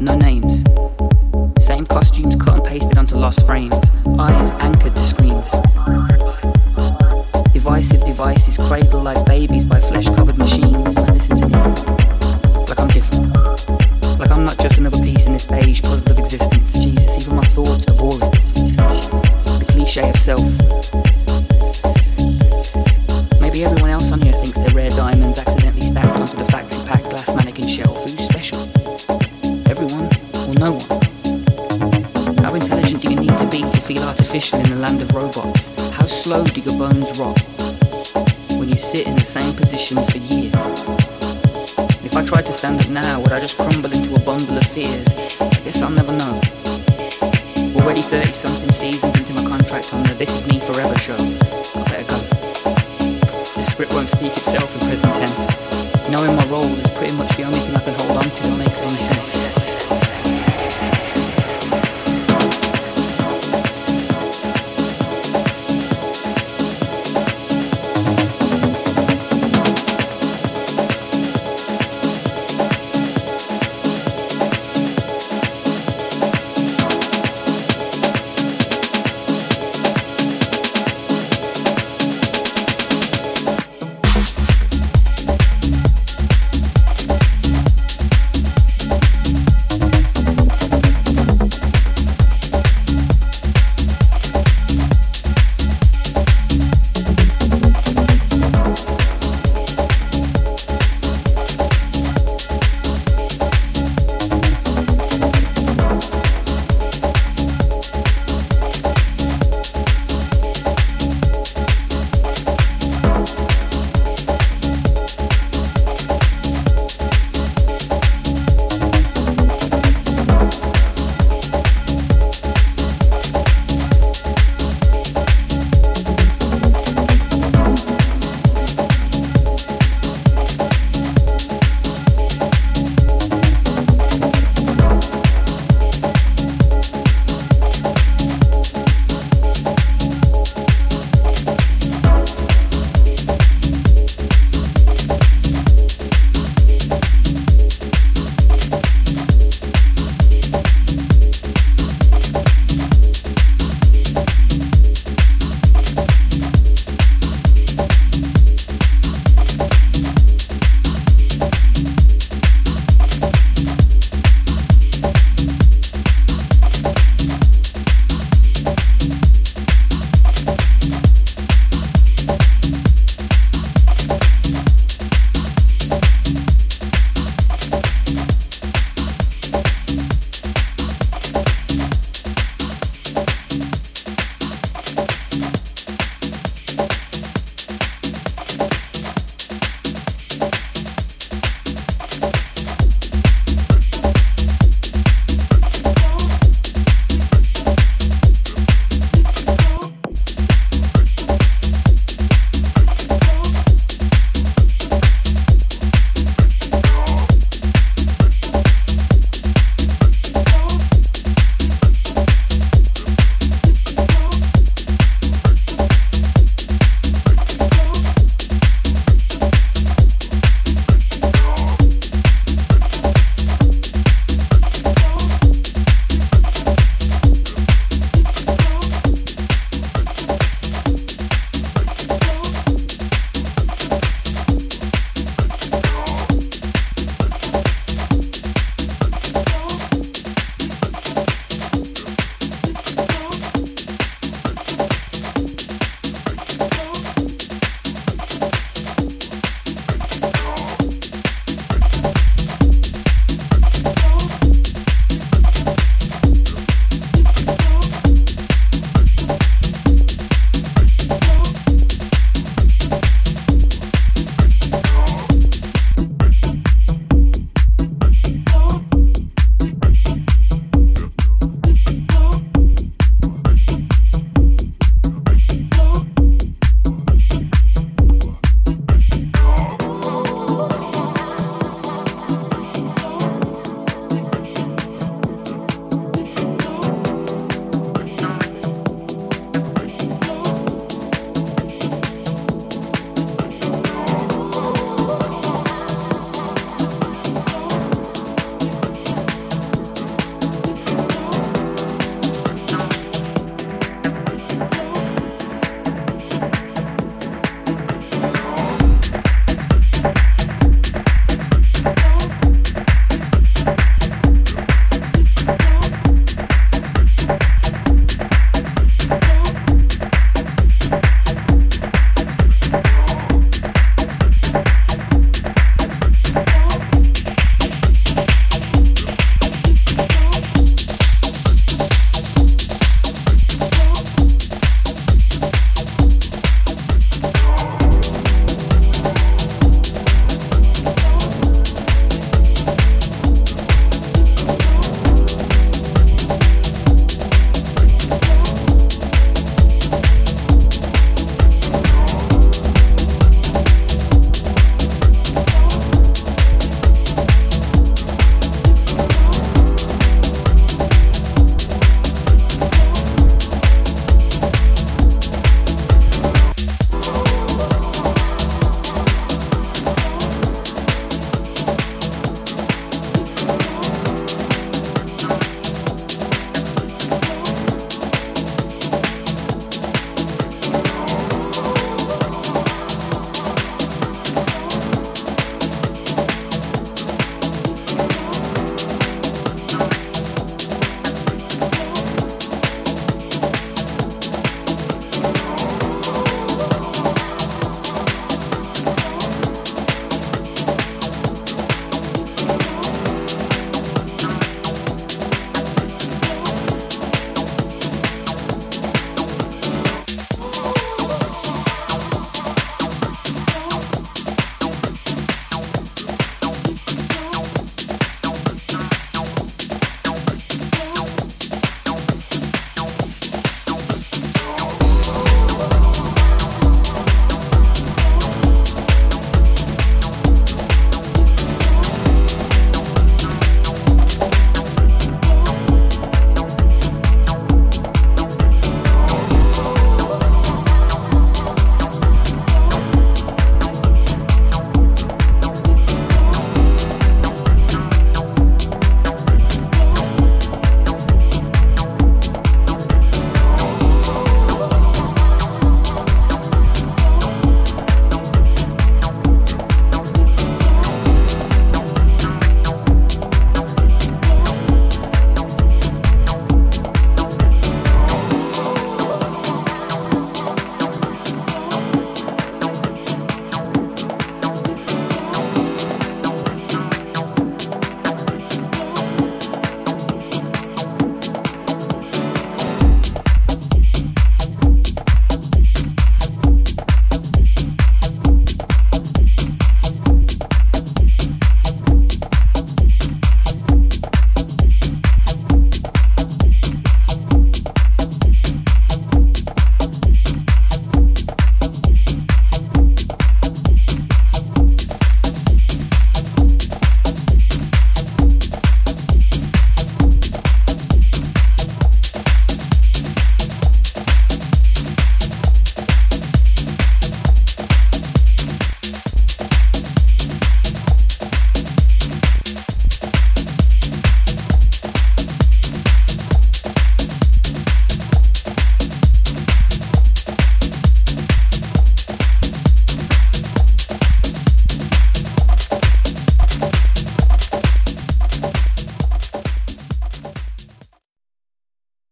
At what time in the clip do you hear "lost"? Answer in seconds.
3.16-3.44